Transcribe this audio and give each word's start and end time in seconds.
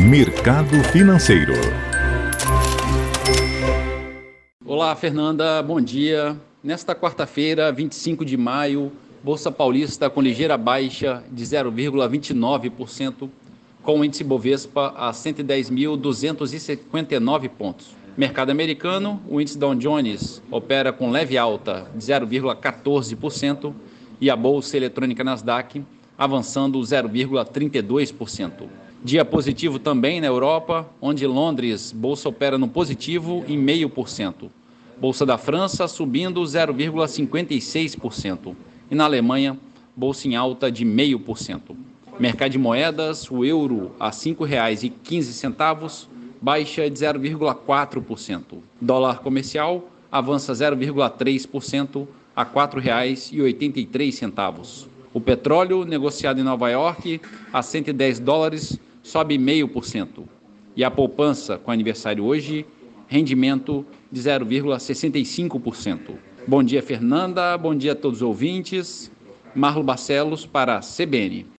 Mercado 0.00 0.80
Financeiro. 0.92 1.54
Olá, 4.64 4.94
Fernanda, 4.94 5.60
bom 5.60 5.80
dia. 5.80 6.36
Nesta 6.62 6.94
quarta-feira, 6.94 7.72
25 7.72 8.24
de 8.24 8.36
maio, 8.36 8.92
Bolsa 9.24 9.50
Paulista 9.50 10.08
com 10.08 10.22
ligeira 10.22 10.56
baixa 10.56 11.24
de 11.32 11.44
0,29%, 11.44 13.28
com 13.82 13.98
o 13.98 14.04
índice 14.04 14.22
Bovespa 14.22 14.94
a 14.96 15.10
110.259 15.10 17.48
pontos. 17.48 17.88
Mercado 18.16 18.50
americano, 18.50 19.20
o 19.28 19.40
índice 19.40 19.58
Dow 19.58 19.74
Jones 19.74 20.40
opera 20.48 20.92
com 20.92 21.10
leve 21.10 21.36
alta 21.36 21.90
de 21.92 22.06
0,14% 22.06 23.74
e 24.20 24.30
a 24.30 24.36
bolsa 24.36 24.76
eletrônica 24.76 25.24
Nasdaq 25.24 25.84
avançando 26.16 26.78
0,32%. 26.78 28.87
Dia 29.02 29.24
positivo 29.24 29.78
também 29.78 30.20
na 30.20 30.26
Europa, 30.26 30.86
onde 31.00 31.24
Londres, 31.24 31.92
bolsa 31.92 32.28
opera 32.28 32.58
no 32.58 32.66
positivo 32.66 33.44
em 33.46 33.56
0,5%. 33.64 34.50
Bolsa 35.00 35.24
da 35.24 35.38
França 35.38 35.86
subindo 35.86 36.42
0,56%. 36.42 38.56
E 38.90 38.96
na 38.96 39.04
Alemanha, 39.04 39.56
bolsa 39.94 40.26
em 40.26 40.34
alta 40.34 40.68
de 40.68 40.84
0,5%. 40.84 41.76
Mercado 42.18 42.50
de 42.50 42.58
moedas, 42.58 43.30
o 43.30 43.44
euro 43.44 43.92
a 44.00 44.06
R$ 44.06 44.12
5,15, 44.12 46.08
baixa 46.42 46.90
de 46.90 46.98
0,4%. 46.98 48.40
Dólar 48.80 49.20
comercial 49.20 49.88
avança 50.10 50.52
0,3% 50.52 52.08
a 52.34 52.42
R$ 52.42 52.50
4,83. 52.52 54.88
O 55.14 55.20
petróleo 55.20 55.84
negociado 55.84 56.40
em 56.40 56.44
Nova 56.44 56.68
York 56.68 57.20
a 57.52 57.62
110 57.62 58.18
dólares 58.18 58.76
sobe 59.02 59.38
0,5%. 59.38 60.24
E 60.76 60.84
a 60.84 60.90
poupança 60.90 61.58
com 61.58 61.70
aniversário 61.70 62.24
hoje, 62.24 62.64
rendimento 63.08 63.84
de 64.12 64.20
0,65%. 64.20 66.14
Bom 66.46 66.62
dia, 66.62 66.82
Fernanda. 66.82 67.58
Bom 67.58 67.74
dia 67.74 67.92
a 67.92 67.96
todos 67.96 68.18
os 68.18 68.22
ouvintes. 68.22 69.10
Marlo 69.54 69.82
Barcelos 69.82 70.46
para 70.46 70.76
a 70.76 70.80
CBN. 70.80 71.46